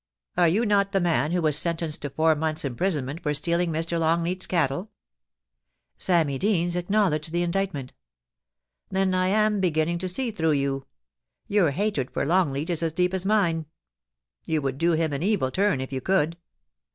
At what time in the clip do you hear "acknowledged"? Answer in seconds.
6.75-7.31